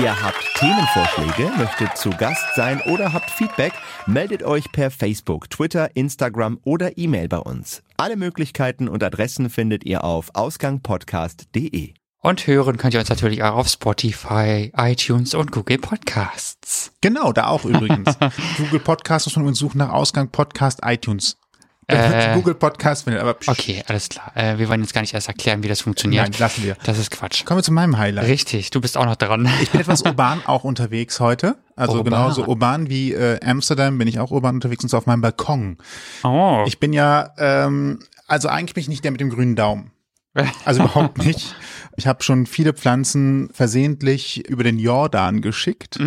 Ihr 0.02 0.22
habt 0.22 0.44
Themenvorschläge, 0.56 1.50
möchtet 1.56 1.96
zu 1.96 2.10
Gast 2.10 2.44
sein 2.54 2.82
oder 2.82 3.14
habt 3.14 3.30
Feedback, 3.30 3.72
meldet 4.06 4.42
euch 4.42 4.70
per 4.72 4.90
Facebook, 4.90 5.48
Twitter, 5.48 5.96
Instagram 5.96 6.60
oder 6.64 6.98
E-Mail 6.98 7.28
bei 7.28 7.38
uns. 7.38 7.82
Alle 7.96 8.16
Möglichkeiten 8.16 8.88
und 8.88 9.02
Adressen 9.02 9.48
findet 9.48 9.84
ihr 9.84 10.04
auf 10.04 10.28
ausgangpodcast.de. 10.34 11.94
Und 12.20 12.46
hören 12.48 12.76
könnt 12.78 12.94
ihr 12.94 13.00
uns 13.00 13.08
natürlich 13.08 13.42
auch 13.44 13.54
auf 13.54 13.68
Spotify, 13.68 14.72
iTunes 14.76 15.34
und 15.34 15.52
Google 15.52 15.78
Podcasts. 15.78 16.90
Genau, 17.00 17.32
da 17.32 17.46
auch 17.46 17.64
übrigens. 17.64 18.16
Google 18.58 18.80
Podcast 18.80 19.26
muss 19.26 19.36
man 19.36 19.44
übrigens 19.44 19.60
suchen 19.60 19.78
nach 19.78 19.90
Ausgang 19.90 20.28
Podcast 20.30 20.80
iTunes. 20.84 21.36
Äh. 21.86 22.34
Google 22.34 22.54
Podcast 22.54 23.04
findet, 23.04 23.22
aber 23.22 23.34
psch, 23.34 23.48
Okay, 23.48 23.82
alles 23.86 24.10
klar. 24.10 24.30
Äh, 24.34 24.58
wir 24.58 24.68
wollen 24.68 24.82
jetzt 24.82 24.92
gar 24.92 25.00
nicht 25.00 25.14
erst 25.14 25.28
erklären, 25.28 25.62
wie 25.62 25.68
das 25.68 25.80
funktioniert. 25.80 26.22
nein, 26.24 26.34
lassen 26.38 26.64
wir. 26.64 26.76
Das 26.82 26.98
ist 26.98 27.10
Quatsch. 27.10 27.44
Kommen 27.46 27.60
wir 27.60 27.62
zu 27.62 27.72
meinem 27.72 27.96
Highlight. 27.96 28.26
Richtig, 28.26 28.70
du 28.70 28.80
bist 28.82 28.98
auch 28.98 29.06
noch 29.06 29.16
dran. 29.16 29.48
Ich 29.62 29.70
bin 29.70 29.80
etwas 29.80 30.02
urban 30.02 30.42
auch 30.44 30.64
unterwegs 30.64 31.20
heute. 31.20 31.56
Also 31.76 31.98
Urban. 31.98 32.12
genauso 32.12 32.44
urban 32.44 32.90
wie 32.90 33.14
äh, 33.14 33.38
Amsterdam 33.42 33.96
bin 33.96 34.06
ich 34.08 34.18
auch 34.18 34.32
urban 34.32 34.56
unterwegs 34.56 34.82
und 34.84 34.90
zwar 34.90 34.98
auf 34.98 35.06
meinem 35.06 35.22
Balkon. 35.22 35.78
Oh, 36.24 36.64
Ich 36.66 36.78
bin 36.80 36.92
ja, 36.92 37.32
ähm, 37.38 38.00
also 38.26 38.48
eigentlich 38.48 38.74
bin 38.74 38.82
ich 38.82 38.88
nicht 38.88 39.04
der 39.04 39.12
mit 39.12 39.20
dem 39.20 39.30
grünen 39.30 39.56
Daumen. 39.56 39.92
Also 40.64 40.82
überhaupt 40.82 41.18
nicht. 41.24 41.54
Ich 41.96 42.06
habe 42.06 42.22
schon 42.22 42.46
viele 42.46 42.72
Pflanzen 42.72 43.50
versehentlich 43.52 44.48
über 44.48 44.62
den 44.62 44.78
Jordan 44.78 45.40
geschickt. 45.40 45.98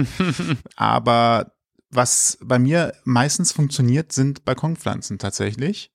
Aber 0.76 1.54
was 1.90 2.38
bei 2.42 2.60
mir 2.60 2.94
meistens 3.04 3.52
funktioniert, 3.52 4.12
sind 4.14 4.46
Balkonpflanzen 4.46 5.20
tatsächlich. 5.20 5.92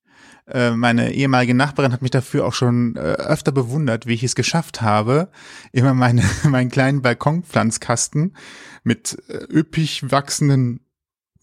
Äh, 0.47 0.71
Meine 0.71 1.13
ehemalige 1.13 1.53
Nachbarin 1.53 1.91
hat 1.91 2.01
mich 2.01 2.11
dafür 2.11 2.45
auch 2.45 2.53
schon 2.53 2.95
äh, 2.95 2.99
öfter 2.99 3.51
bewundert, 3.51 4.05
wie 4.05 4.13
ich 4.13 4.23
es 4.23 4.35
geschafft 4.35 4.81
habe, 4.81 5.29
immer 5.71 5.93
meine, 5.93 6.23
meinen 6.43 6.69
kleinen 6.69 7.01
Balkonpflanzkasten 7.01 8.35
mit 8.83 9.17
äh, 9.27 9.45
üppig 9.51 10.11
wachsenden 10.11 10.81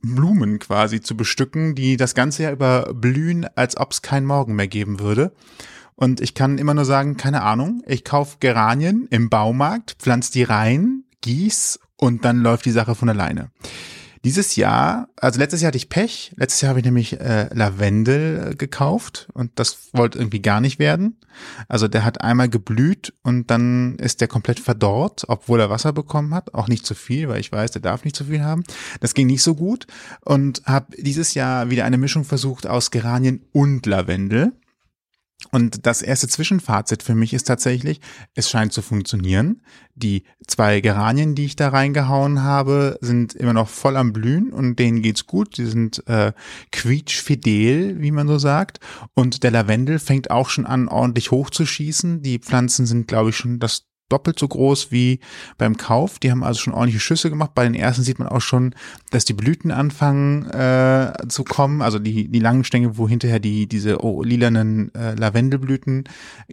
Blumen 0.02 0.58
quasi 0.58 1.00
zu 1.00 1.16
bestücken, 1.16 1.74
die 1.74 1.96
das 1.96 2.14
ganze 2.14 2.44
Jahr 2.44 2.52
über 2.52 2.92
blühen, 2.94 3.46
als 3.56 3.76
ob 3.76 3.92
es 3.92 4.02
keinen 4.02 4.26
Morgen 4.26 4.54
mehr 4.54 4.68
geben 4.68 5.00
würde. 5.00 5.32
Und 5.96 6.20
ich 6.20 6.34
kann 6.34 6.58
immer 6.58 6.74
nur 6.74 6.84
sagen, 6.84 7.16
keine 7.16 7.42
Ahnung, 7.42 7.82
ich 7.86 8.04
kaufe 8.04 8.38
Geranien 8.40 9.06
im 9.10 9.30
Baumarkt, 9.30 9.96
pflanz 9.98 10.30
die 10.30 10.42
rein, 10.42 11.04
gieß 11.20 11.78
und 11.96 12.24
dann 12.24 12.38
läuft 12.38 12.64
die 12.64 12.72
Sache 12.72 12.94
von 12.94 13.08
alleine. 13.08 13.50
Dieses 14.24 14.56
Jahr, 14.56 15.08
also 15.16 15.38
letztes 15.38 15.60
Jahr 15.60 15.68
hatte 15.68 15.76
ich 15.76 15.90
Pech. 15.90 16.32
Letztes 16.36 16.62
Jahr 16.62 16.70
habe 16.70 16.78
ich 16.78 16.84
nämlich 16.86 17.20
äh, 17.20 17.52
Lavendel 17.52 18.52
äh, 18.52 18.54
gekauft 18.54 19.28
und 19.34 19.50
das 19.56 19.90
wollte 19.92 20.18
irgendwie 20.18 20.40
gar 20.40 20.62
nicht 20.62 20.78
werden. 20.78 21.18
Also 21.68 21.88
der 21.88 22.04
hat 22.06 22.22
einmal 22.22 22.48
geblüht 22.48 23.12
und 23.22 23.50
dann 23.50 23.96
ist 23.96 24.22
der 24.22 24.28
komplett 24.28 24.60
verdorrt, 24.60 25.24
obwohl 25.28 25.60
er 25.60 25.68
Wasser 25.68 25.92
bekommen 25.92 26.32
hat. 26.32 26.54
Auch 26.54 26.68
nicht 26.68 26.86
zu 26.86 26.94
viel, 26.94 27.28
weil 27.28 27.40
ich 27.40 27.52
weiß, 27.52 27.72
der 27.72 27.82
darf 27.82 28.04
nicht 28.04 28.16
zu 28.16 28.24
viel 28.24 28.42
haben. 28.42 28.64
Das 29.00 29.12
ging 29.12 29.26
nicht 29.26 29.42
so 29.42 29.54
gut 29.54 29.86
und 30.22 30.62
habe 30.64 30.96
dieses 30.96 31.34
Jahr 31.34 31.68
wieder 31.68 31.84
eine 31.84 31.98
Mischung 31.98 32.24
versucht 32.24 32.66
aus 32.66 32.90
Geranien 32.90 33.44
und 33.52 33.84
Lavendel. 33.84 34.52
Und 35.50 35.86
das 35.86 36.02
erste 36.02 36.26
Zwischenfazit 36.26 37.02
für 37.02 37.14
mich 37.14 37.32
ist 37.32 37.44
tatsächlich, 37.44 38.00
es 38.34 38.50
scheint 38.50 38.72
zu 38.72 38.82
funktionieren. 38.82 39.62
Die 39.94 40.24
zwei 40.46 40.80
Geranien, 40.80 41.34
die 41.34 41.44
ich 41.44 41.54
da 41.54 41.68
reingehauen 41.68 42.42
habe, 42.42 42.98
sind 43.00 43.34
immer 43.34 43.52
noch 43.52 43.68
voll 43.68 43.96
am 43.96 44.12
Blühen 44.12 44.52
und 44.52 44.78
denen 44.78 45.02
geht's 45.02 45.26
gut. 45.26 45.56
Die 45.56 45.66
sind 45.66 46.06
äh, 46.08 46.32
quietschfidel, 46.72 48.00
wie 48.00 48.10
man 48.10 48.26
so 48.26 48.38
sagt. 48.38 48.80
Und 49.14 49.42
der 49.42 49.52
Lavendel 49.52 49.98
fängt 49.98 50.30
auch 50.30 50.48
schon 50.48 50.66
an, 50.66 50.88
ordentlich 50.88 51.30
hochzuschießen. 51.30 52.22
Die 52.22 52.38
Pflanzen 52.38 52.86
sind, 52.86 53.06
glaube 53.06 53.30
ich, 53.30 53.36
schon 53.36 53.60
das 53.60 53.86
doppelt 54.14 54.38
so 54.38 54.46
groß 54.46 54.92
wie 54.92 55.18
beim 55.58 55.76
Kauf. 55.76 56.20
Die 56.20 56.30
haben 56.30 56.44
also 56.44 56.60
schon 56.60 56.72
ordentliche 56.72 57.00
Schüsse 57.00 57.30
gemacht. 57.30 57.50
Bei 57.54 57.64
den 57.64 57.74
ersten 57.74 58.04
sieht 58.04 58.20
man 58.20 58.28
auch 58.28 58.40
schon, 58.40 58.74
dass 59.10 59.24
die 59.24 59.32
Blüten 59.32 59.72
anfangen 59.72 60.48
äh, 60.50 61.12
zu 61.28 61.42
kommen, 61.42 61.82
also 61.82 61.98
die, 61.98 62.28
die 62.28 62.38
langen 62.38 62.62
Stängel, 62.62 62.96
wo 62.96 63.08
hinterher 63.08 63.40
die 63.40 63.66
diese 63.66 64.04
oh, 64.04 64.22
lilanen 64.22 64.94
äh, 64.94 65.14
Lavendelblüten 65.14 66.04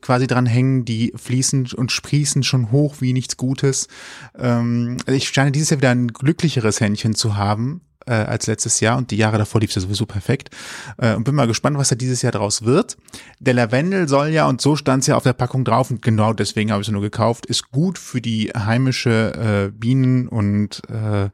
quasi 0.02 0.26
dran 0.26 0.48
hängen, 0.48 0.86
die 0.86 1.14
fließen 1.16 1.70
und 1.76 1.92
sprießen 1.92 2.42
schon 2.42 2.72
hoch 2.72 2.96
wie 3.00 3.14
nichts 3.14 3.38
Gutes. 3.38 3.88
Ähm, 4.38 4.98
ich 5.06 5.30
scheine 5.30 5.52
dieses 5.52 5.70
Jahr 5.70 5.78
wieder 5.78 5.92
ein 5.92 6.08
glücklicheres 6.08 6.82
Händchen 6.82 7.14
zu 7.14 7.38
haben, 7.38 7.82
äh, 8.06 8.14
als 8.14 8.48
letztes 8.48 8.80
Jahr 8.80 8.98
und 8.98 9.12
die 9.12 9.18
Jahre 9.18 9.38
davor 9.38 9.62
lief 9.62 9.72
es 9.72 9.76
ja 9.76 9.82
sowieso 9.82 10.06
perfekt. 10.06 10.50
Äh, 10.98 11.16
und 11.16 11.24
bin 11.24 11.36
mal 11.36 11.48
gespannt, 11.48 11.78
was 11.78 11.90
da 11.90 11.96
dieses 11.96 12.22
Jahr 12.22 12.32
draus 12.32 12.64
wird. 12.64 12.98
Der 13.40 13.54
Lavendel 13.54 14.08
soll 14.08 14.30
ja, 14.30 14.48
und 14.48 14.62
so 14.62 14.76
stand 14.76 15.02
es 15.02 15.08
ja 15.08 15.16
auf 15.16 15.24
der 15.24 15.34
Packung 15.34 15.66
drauf, 15.66 15.92
und 15.92 16.02
genau 16.02 16.34
deswegen 16.34 16.72
habe 16.72 16.82
ich 16.82 16.88
es 16.88 16.92
nur 16.92 17.02
gekauft, 17.02 17.46
ist 17.46 17.72
gut 17.72 17.98
für 17.98 18.22
die 18.22 18.50
heimische 18.50 19.70
äh, 19.70 19.72
Bienen 19.72 20.28
und 20.28 20.82
äh, 20.90 21.30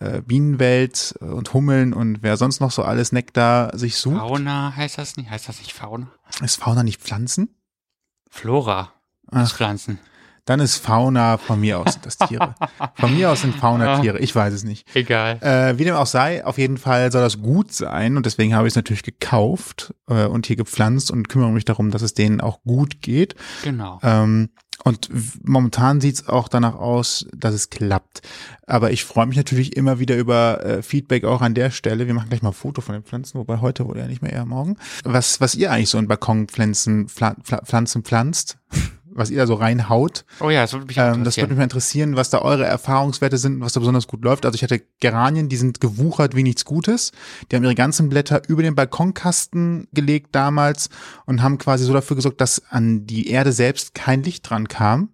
äh, 0.00 0.22
Bienenwelt 0.22 1.14
und 1.20 1.52
Hummeln 1.54 1.92
und 1.92 2.22
wer 2.22 2.36
sonst 2.36 2.60
noch 2.60 2.70
so 2.70 2.82
alles 2.82 3.12
Nektar 3.12 3.76
sich 3.76 3.96
sucht. 3.96 4.18
Fauna 4.18 4.74
heißt 4.74 4.98
das 4.98 5.16
nicht? 5.16 5.30
Heißt 5.30 5.48
das 5.48 5.58
nicht 5.58 5.72
Fauna? 5.72 6.08
Ist 6.42 6.56
Fauna 6.56 6.82
nicht 6.82 7.00
Pflanzen? 7.00 7.54
Flora. 8.30 8.92
Ach. 9.30 9.44
Ist 9.44 9.52
Pflanzen. 9.52 9.98
Dann 10.44 10.60
ist 10.60 10.76
Fauna 10.76 11.38
von 11.38 11.60
mir 11.60 11.78
aus 11.78 11.94
sind 11.94 12.04
das 12.04 12.18
Tiere. 12.18 12.54
Von 12.94 13.14
mir 13.14 13.30
aus 13.30 13.40
sind 13.40 13.54
Fauna 13.54 14.00
Tiere, 14.00 14.18
ich 14.18 14.34
weiß 14.34 14.52
es 14.52 14.64
nicht. 14.64 14.86
Egal. 14.94 15.38
Äh, 15.40 15.78
wie 15.78 15.84
dem 15.84 15.94
auch 15.94 16.06
sei, 16.06 16.44
auf 16.44 16.58
jeden 16.58 16.76
Fall 16.76 17.10
soll 17.10 17.22
das 17.22 17.40
gut 17.40 17.72
sein 17.72 18.16
und 18.16 18.26
deswegen 18.26 18.54
habe 18.54 18.66
ich 18.66 18.72
es 18.72 18.76
natürlich 18.76 19.02
gekauft 19.02 19.94
äh, 20.08 20.26
und 20.26 20.46
hier 20.46 20.56
gepflanzt 20.56 21.10
und 21.10 21.28
kümmere 21.28 21.50
mich 21.50 21.64
darum, 21.64 21.90
dass 21.90 22.02
es 22.02 22.14
denen 22.14 22.40
auch 22.40 22.62
gut 22.62 23.00
geht. 23.00 23.34
Genau. 23.62 23.98
Ähm, 24.02 24.50
und 24.82 25.08
momentan 25.42 26.00
sieht 26.00 26.16
es 26.16 26.28
auch 26.28 26.48
danach 26.48 26.74
aus, 26.74 27.26
dass 27.34 27.54
es 27.54 27.70
klappt. 27.70 28.20
Aber 28.66 28.90
ich 28.90 29.04
freue 29.04 29.26
mich 29.26 29.36
natürlich 29.36 29.76
immer 29.76 29.98
wieder 29.98 30.16
über 30.16 30.64
äh, 30.64 30.82
Feedback 30.82 31.24
auch 31.24 31.40
an 31.40 31.54
der 31.54 31.70
Stelle. 31.70 32.06
Wir 32.06 32.12
machen 32.12 32.28
gleich 32.28 32.42
mal 32.42 32.50
ein 32.50 32.54
Foto 32.54 32.82
von 32.82 32.92
den 32.92 33.02
Pflanzen, 33.02 33.38
wobei 33.38 33.60
heute 33.60 33.86
wohl 33.86 33.96
ja 33.96 34.06
nicht 34.06 34.20
mehr 34.20 34.32
eher 34.32 34.44
morgen. 34.44 34.76
Was, 35.04 35.40
was 35.40 35.54
ihr 35.54 35.70
eigentlich 35.70 35.88
so 35.88 35.98
in 35.98 36.08
Balkonpflanzen 36.08 37.08
Pfla 37.08 37.34
Pfla 37.42 37.62
Pflanzen 37.64 38.02
pflanzt, 38.02 38.58
was 39.14 39.30
ihr 39.30 39.38
da 39.38 39.46
so 39.46 39.54
reinhaut. 39.54 40.24
Oh 40.40 40.50
ja, 40.50 40.62
das 40.62 40.72
würde 40.72 40.86
mich 40.86 40.96
Ähm, 40.96 41.04
das 41.04 41.16
interessieren. 41.16 41.42
würde 41.42 41.52
mich 41.54 41.58
mal 41.58 41.64
interessieren, 41.64 42.16
was 42.16 42.30
da 42.30 42.38
eure 42.40 42.64
Erfahrungswerte 42.64 43.38
sind 43.38 43.54
und 43.56 43.60
was 43.62 43.72
da 43.72 43.80
besonders 43.80 44.06
gut 44.06 44.22
läuft. 44.24 44.44
Also 44.44 44.56
ich 44.56 44.62
hatte 44.62 44.82
Geranien, 45.00 45.48
die 45.48 45.56
sind 45.56 45.80
gewuchert 45.80 46.34
wie 46.36 46.42
nichts 46.42 46.64
Gutes. 46.64 47.12
Die 47.50 47.56
haben 47.56 47.64
ihre 47.64 47.74
ganzen 47.74 48.08
Blätter 48.08 48.42
über 48.48 48.62
den 48.62 48.74
Balkonkasten 48.74 49.88
gelegt 49.92 50.28
damals 50.32 50.88
und 51.26 51.42
haben 51.42 51.58
quasi 51.58 51.84
so 51.84 51.92
dafür 51.92 52.16
gesorgt, 52.16 52.40
dass 52.40 52.62
an 52.70 53.06
die 53.06 53.28
Erde 53.28 53.52
selbst 53.52 53.94
kein 53.94 54.22
Licht 54.22 54.48
dran 54.48 54.68
kam. 54.68 55.10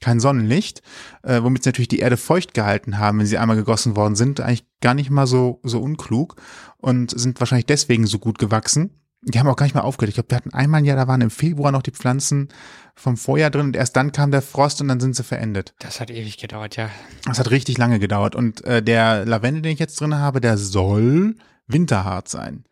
Kein 0.00 0.20
Sonnenlicht, 0.20 0.82
äh, 1.22 1.42
womit 1.42 1.62
sie 1.62 1.68
natürlich 1.70 1.88
die 1.88 2.00
Erde 2.00 2.18
feucht 2.18 2.52
gehalten 2.52 2.98
haben, 2.98 3.18
wenn 3.18 3.26
sie 3.26 3.38
einmal 3.38 3.56
gegossen 3.56 3.96
worden 3.96 4.14
sind. 4.14 4.40
Eigentlich 4.40 4.66
gar 4.82 4.92
nicht 4.92 5.08
mal 5.08 5.26
so, 5.26 5.58
so 5.62 5.80
unklug 5.80 6.36
und 6.76 7.18
sind 7.18 7.40
wahrscheinlich 7.40 7.64
deswegen 7.64 8.06
so 8.06 8.18
gut 8.18 8.38
gewachsen. 8.38 8.90
Die 9.28 9.38
haben 9.40 9.48
auch 9.48 9.56
gar 9.56 9.66
nicht 9.66 9.74
mal 9.74 9.80
aufgehört. 9.80 10.10
Ich 10.10 10.14
glaube, 10.14 10.30
wir 10.30 10.36
hatten 10.36 10.54
einmal 10.54 10.80
ein 10.80 10.84
Jahr, 10.84 10.96
da 10.96 11.08
waren 11.08 11.20
im 11.20 11.30
Februar 11.30 11.72
noch 11.72 11.82
die 11.82 11.90
Pflanzen 11.90 12.48
vom 12.94 13.16
Vorjahr 13.16 13.50
drin 13.50 13.66
und 13.66 13.76
erst 13.76 13.96
dann 13.96 14.12
kam 14.12 14.30
der 14.30 14.40
Frost 14.40 14.80
und 14.80 14.88
dann 14.88 15.00
sind 15.00 15.16
sie 15.16 15.24
verendet. 15.24 15.74
Das 15.80 16.00
hat 16.00 16.10
ewig 16.10 16.38
gedauert, 16.38 16.76
ja. 16.76 16.90
Das 17.24 17.38
hat 17.40 17.50
richtig 17.50 17.76
lange 17.76 17.98
gedauert. 17.98 18.36
Und 18.36 18.64
äh, 18.64 18.82
der 18.82 19.24
Lavendel, 19.26 19.62
den 19.62 19.72
ich 19.72 19.80
jetzt 19.80 20.00
drin 20.00 20.14
habe, 20.14 20.40
der 20.40 20.56
soll 20.56 21.34
winterhart 21.66 22.28
sein. 22.28 22.64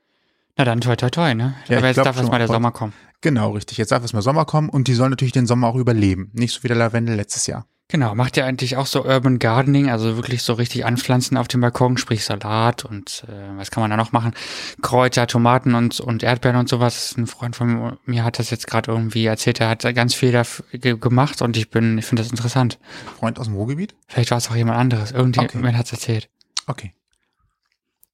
Na 0.56 0.64
dann, 0.64 0.80
toi, 0.80 0.94
toi, 0.94 1.10
toi, 1.10 1.34
ne? 1.34 1.54
Ja, 1.66 1.78
Aber 1.78 1.90
ich 1.90 1.90
jetzt 1.90 1.94
glaub 1.96 2.04
darf 2.04 2.16
schon 2.16 2.24
erst 2.24 2.32
mal 2.32 2.38
der. 2.38 2.46
Sommer 2.46 2.70
kommen. 2.70 2.92
Genau, 3.20 3.50
richtig. 3.50 3.78
Jetzt 3.78 3.90
darf 3.90 4.02
erstmal 4.02 4.22
Sommer 4.22 4.44
kommen 4.44 4.68
und 4.68 4.86
die 4.86 4.94
sollen 4.94 5.10
natürlich 5.10 5.32
den 5.32 5.46
Sommer 5.46 5.66
auch 5.66 5.76
überleben. 5.76 6.30
Nicht 6.34 6.52
so 6.54 6.62
wie 6.62 6.68
der 6.68 6.76
Lavendel 6.76 7.16
letztes 7.16 7.46
Jahr. 7.46 7.66
Genau, 7.88 8.14
macht 8.14 8.36
ihr 8.38 8.46
eigentlich 8.46 8.78
auch 8.78 8.86
so 8.86 9.04
Urban 9.04 9.38
Gardening, 9.38 9.90
also 9.90 10.16
wirklich 10.16 10.42
so 10.42 10.54
richtig 10.54 10.86
anpflanzen 10.86 11.36
auf 11.36 11.48
dem 11.48 11.60
Balkon, 11.60 11.98
sprich 11.98 12.24
Salat 12.24 12.84
und 12.86 13.24
äh, 13.28 13.56
was 13.58 13.70
kann 13.70 13.82
man 13.82 13.90
da 13.90 13.96
noch 13.98 14.10
machen? 14.10 14.32
Kräuter, 14.80 15.26
Tomaten 15.26 15.74
und, 15.74 16.00
und 16.00 16.22
Erdbeeren 16.22 16.56
und 16.56 16.68
sowas. 16.68 17.14
Ein 17.18 17.26
Freund 17.26 17.54
von 17.56 17.98
mir 18.06 18.24
hat 18.24 18.38
das 18.38 18.48
jetzt 18.48 18.66
gerade 18.66 18.90
irgendwie 18.90 19.26
erzählt, 19.26 19.60
er 19.60 19.68
hat 19.68 19.84
da 19.84 19.92
ganz 19.92 20.14
viel 20.14 20.32
dafür 20.32 20.64
ge 20.72 20.96
gemacht 20.96 21.42
und 21.42 21.58
ich 21.58 21.70
bin, 21.70 21.98
ich 21.98 22.06
finde 22.06 22.22
das 22.22 22.30
interessant. 22.32 22.78
Freund 23.18 23.38
aus 23.38 23.46
dem 23.46 23.54
Ruhrgebiet? 23.54 23.94
Vielleicht 24.08 24.30
war 24.30 24.38
es 24.38 24.50
auch 24.50 24.56
jemand 24.56 24.78
anderes. 24.78 25.12
Irgendjemand 25.12 25.54
Okay. 25.64 25.74
hat 25.74 25.86
es 25.86 25.92
erzählt. 25.92 26.30
Okay. 26.66 26.94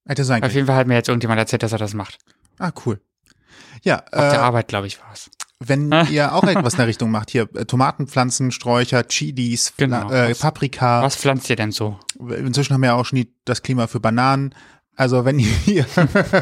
Hätte 0.05 0.25
sein 0.25 0.43
Auf 0.43 0.49
können. 0.49 0.55
jeden 0.57 0.67
Fall 0.67 0.77
hat 0.77 0.89
mir 0.89 0.95
jetzt 0.95 1.09
irgendjemand 1.09 1.39
erzählt, 1.39 1.63
dass 1.63 1.71
er 1.73 1.79
das 1.79 1.95
macht. 1.95 2.19
Ah, 2.59 2.73
cool. 2.85 3.01
Ja, 3.83 4.01
Auf 4.01 4.11
der 4.11 4.33
äh, 4.35 4.37
Arbeit, 4.39 4.67
glaube 4.67 4.89
ich, 4.89 5.01
war 5.01 5.13
es. 5.13 5.31
Wenn 5.61 5.93
ihr 6.11 6.35
auch 6.35 6.45
etwas 6.49 6.75
in 6.75 6.79
der 6.79 6.87
Richtung 6.89 7.11
macht, 7.11 7.31
hier 7.31 7.49
äh, 7.55 7.65
Tomatenpflanzen, 7.67 8.51
Sträucher, 8.51 9.07
Chilis, 9.07 9.75
Genau. 9.77 10.11
Äh, 10.11 10.35
Paprika. 10.35 11.03
Was 11.03 11.17
pflanzt 11.17 11.49
ihr 11.51 11.57
denn 11.57 11.71
so? 11.73 11.99
Inzwischen 12.19 12.75
haben 12.75 12.81
wir 12.81 12.89
ja 12.89 12.95
auch 12.95 13.05
schon 13.05 13.17
die, 13.17 13.33
das 13.45 13.63
Klima 13.63 13.87
für 13.87 14.01
Bananen. 14.01 14.55
Also 14.97 15.25
wenn 15.25 15.39
ihr, 15.67 15.87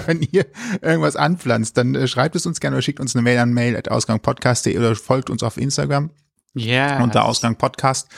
wenn 0.07 0.23
ihr 0.23 0.47
irgendwas 0.83 1.17
anpflanzt, 1.17 1.77
dann 1.77 1.95
äh, 1.95 2.09
schreibt 2.09 2.35
es 2.37 2.47
uns 2.47 2.61
gerne 2.61 2.77
oder 2.77 2.83
schickt 2.83 3.01
uns 3.01 3.15
eine 3.15 3.23
Mail 3.23 3.39
an 3.39 3.53
mail.ausgangpodcast.de 3.53 4.77
oder 4.79 4.95
folgt 4.97 5.31
uns 5.31 5.43
auf 5.43 5.57
Instagram 5.57 6.11
Ja. 6.55 7.03
unter 7.03 7.25
Ausgang 7.25 7.57
Podcast 7.57 8.09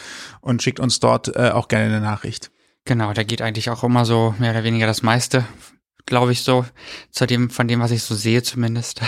und 0.41 0.63
schickt 0.63 0.81
uns 0.81 1.01
dort 1.01 1.35
äh, 1.37 1.51
auch 1.51 1.69
gerne 1.69 1.87
eine 1.87 2.01
Nachricht. 2.01 2.51
Genau, 2.87 3.13
da 3.13 3.23
geht 3.23 3.43
eigentlich 3.43 3.69
auch 3.69 3.85
immer 3.85 4.05
so 4.07 4.35
mehr 4.39 4.53
oder 4.53 4.65
weniger 4.65 4.87
das 4.87 5.03
meiste, 5.03 5.45
glaube 6.07 6.33
ich 6.33 6.43
so, 6.43 6.65
zu 7.11 7.27
dem, 7.27 7.51
von 7.51 7.69
dem, 7.69 7.81
was 7.81 7.91
ich 7.91 8.03
so 8.03 8.15
sehe 8.15 8.43
zumindest. 8.43 9.01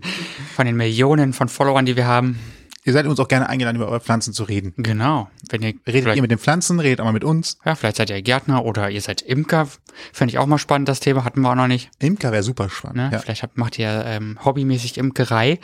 von 0.54 0.66
den 0.66 0.76
Millionen 0.76 1.32
von 1.32 1.48
Followern, 1.48 1.86
die 1.86 1.96
wir 1.96 2.06
haben. 2.06 2.38
Ihr 2.86 2.92
seid 2.92 3.04
uns 3.08 3.18
auch 3.18 3.26
gerne 3.26 3.48
eingeladen, 3.48 3.78
über 3.78 3.88
eure 3.88 3.98
Pflanzen 3.98 4.32
zu 4.32 4.44
reden. 4.44 4.72
Genau. 4.76 5.28
Wenn 5.50 5.60
ihr, 5.60 5.74
Redet 5.88 6.14
ihr 6.14 6.22
mit 6.22 6.30
den 6.30 6.38
Pflanzen, 6.38 6.78
redet 6.78 7.00
auch 7.00 7.04
mal 7.04 7.12
mit 7.12 7.24
uns. 7.24 7.58
ja, 7.64 7.74
vielleicht 7.74 7.96
seid 7.96 8.10
ihr 8.10 8.22
Gärtner 8.22 8.64
oder 8.64 8.88
ihr 8.90 9.00
seid 9.00 9.22
Imker. 9.22 9.66
Fände 10.12 10.30
ich 10.30 10.38
auch 10.38 10.46
mal 10.46 10.58
spannend, 10.58 10.88
das 10.88 11.00
Thema 11.00 11.24
hatten 11.24 11.40
wir 11.40 11.50
auch 11.50 11.56
noch 11.56 11.66
nicht. 11.66 11.90
Imker 11.98 12.30
wäre 12.30 12.44
super 12.44 12.70
spannend. 12.70 12.96
Ne? 12.96 13.10
Ja. 13.12 13.18
Vielleicht 13.18 13.42
habt, 13.42 13.58
macht 13.58 13.76
ihr 13.80 14.04
ähm, 14.06 14.38
hobbymäßig 14.44 14.98
Imkerei 14.98 15.58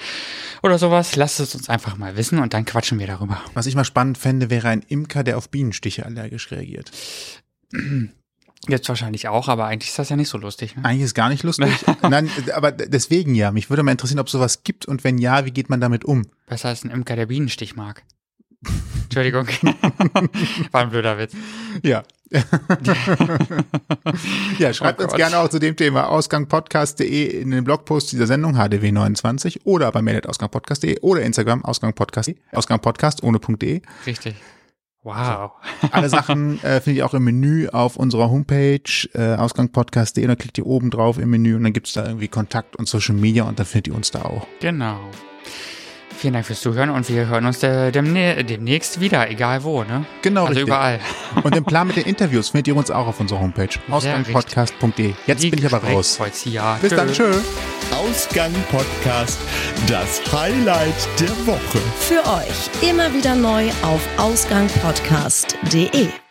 oder 0.64 0.78
sowas. 0.78 1.14
Lasst 1.14 1.38
es 1.38 1.54
uns 1.54 1.68
einfach 1.68 1.96
mal 1.96 2.16
wissen 2.16 2.40
und 2.40 2.54
dann 2.54 2.64
quatschen 2.64 2.98
wir 2.98 3.06
darüber. 3.06 3.40
Was 3.54 3.66
ich 3.66 3.76
mal 3.76 3.84
spannend 3.84 4.18
fände, 4.18 4.50
wäre 4.50 4.68
ein 4.68 4.82
Imker, 4.88 5.22
der 5.22 5.38
auf 5.38 5.48
Bienenstiche 5.48 6.04
allergisch 6.04 6.50
reagiert. 6.50 6.90
Jetzt 8.68 8.88
wahrscheinlich 8.88 9.26
auch, 9.26 9.48
aber 9.48 9.66
eigentlich 9.66 9.90
ist 9.90 9.98
das 9.98 10.08
ja 10.08 10.16
nicht 10.16 10.28
so 10.28 10.38
lustig. 10.38 10.76
Ne? 10.76 10.84
Eigentlich 10.84 11.02
ist 11.02 11.14
gar 11.14 11.28
nicht 11.28 11.42
lustig. 11.42 11.68
Nein, 12.02 12.30
aber 12.54 12.70
deswegen 12.70 13.34
ja. 13.34 13.50
Mich 13.50 13.70
würde 13.70 13.82
mal 13.82 13.90
interessieren, 13.90 14.20
ob 14.20 14.28
sowas 14.28 14.62
gibt 14.62 14.86
und 14.86 15.02
wenn 15.02 15.18
ja, 15.18 15.44
wie 15.44 15.50
geht 15.50 15.68
man 15.68 15.80
damit 15.80 16.04
um? 16.04 16.26
Besser 16.46 16.68
als 16.68 16.84
ein 16.84 16.90
Imker, 16.90 17.16
der 17.16 17.26
Bienenstich 17.26 17.74
mag. 17.74 18.04
Entschuldigung. 19.04 19.48
War 20.70 20.82
ein 20.82 20.90
blöder 20.90 21.18
Witz. 21.18 21.32
Ja. 21.82 22.04
ja, 24.58 24.72
schreibt 24.72 25.00
Oh 25.00 25.04
uns 25.04 25.14
gerne 25.14 25.38
auch 25.38 25.48
zu 25.48 25.58
dem 25.58 25.76
Thema 25.76 26.08
ausgangpodcast.de 26.08 27.26
in 27.26 27.50
den 27.50 27.64
Blogpost 27.64 28.12
dieser 28.12 28.26
Sendung 28.26 28.56
hdw29 28.56 29.60
oder 29.64 29.92
bei 29.92 30.00
mail.ausgangpodcast.de 30.00 31.00
oder 31.00 31.20
Instagram 31.22 31.62
ausgangpodcast, 31.62 32.32
ausgangpodcast 32.52 33.22
ohne 33.22 33.38
.de. 33.38 33.82
Richtig. 34.06 34.36
Wow. 35.04 35.52
Alle 35.90 36.08
Sachen 36.08 36.62
äh, 36.62 36.80
findet 36.80 36.98
ihr 36.98 37.06
auch 37.06 37.14
im 37.14 37.24
Menü 37.24 37.68
auf 37.68 37.96
unserer 37.96 38.30
Homepage 38.30 39.08
äh, 39.14 39.34
ausgangpodcast.de 39.34 40.24
dann 40.24 40.38
klickt 40.38 40.58
ihr 40.58 40.66
oben 40.66 40.90
drauf 40.90 41.18
im 41.18 41.30
Menü 41.30 41.56
und 41.56 41.64
dann 41.64 41.72
gibt's 41.72 41.92
da 41.92 42.06
irgendwie 42.06 42.28
Kontakt 42.28 42.76
und 42.76 42.88
Social 42.88 43.16
Media 43.16 43.42
und 43.44 43.58
dann 43.58 43.66
findet 43.66 43.88
ihr 43.88 43.96
uns 43.96 44.12
da 44.12 44.22
auch. 44.22 44.46
Genau. 44.60 45.00
Vielen 46.22 46.34
Dank 46.34 46.46
fürs 46.46 46.60
Zuhören 46.60 46.90
und 46.90 47.08
wir 47.08 47.26
hören 47.26 47.46
uns 47.46 47.58
demne 47.58 48.44
demnächst 48.44 49.00
wieder, 49.00 49.28
egal 49.28 49.64
wo, 49.64 49.82
ne? 49.82 50.06
Genau, 50.22 50.42
also 50.42 50.50
richtig. 50.50 50.68
überall. 50.68 51.00
Und 51.42 51.56
den 51.56 51.64
Plan 51.64 51.88
mit 51.88 51.96
den 51.96 52.04
Interviews 52.04 52.50
findet 52.50 52.68
ihr 52.68 52.76
uns 52.76 52.92
auch 52.92 53.08
auf 53.08 53.18
unserer 53.18 53.40
Homepage 53.40 53.70
ausgangpodcast.de. 53.90 55.14
Jetzt 55.26 55.50
bin 55.50 55.58
ich 55.58 55.66
aber 55.66 55.78
raus. 55.84 56.20
Bis 56.80 56.90
dann, 56.90 57.12
tschö. 57.12 57.28
Ausgang 57.90 58.52
Podcast, 58.70 59.40
das 59.88 60.22
Highlight 60.32 60.94
der 61.18 61.30
Woche. 61.44 61.80
Für 61.98 62.20
euch 62.20 62.70
immer 62.88 63.12
wieder 63.12 63.34
neu 63.34 63.70
auf 63.82 64.00
ausgangpodcast.de. 64.16 66.21